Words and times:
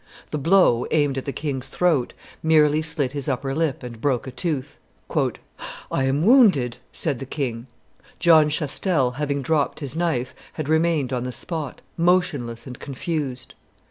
The 0.31 0.39
blow, 0.39 0.87
aimed 0.89 1.19
at 1.19 1.25
the 1.25 1.31
king's 1.31 1.67
throat, 1.67 2.13
merely 2.41 2.81
slit 2.81 3.11
his 3.11 3.29
upper 3.29 3.53
lip 3.53 3.83
and 3.83 4.01
broke 4.01 4.25
a 4.25 4.31
tooth. 4.31 4.79
"I 5.15 6.05
am 6.05 6.25
wounded!" 6.25 6.77
said 6.91 7.19
the 7.19 7.27
king. 7.27 7.67
John 8.17 8.49
Chastel, 8.49 9.11
having 9.11 9.43
dropped 9.43 9.79
his 9.79 9.95
knife, 9.95 10.33
had 10.53 10.67
remained 10.67 11.13
on 11.13 11.21
the 11.21 11.31
spot, 11.31 11.81
motionless 11.99 12.65
and 12.65 12.79
confused. 12.79 13.53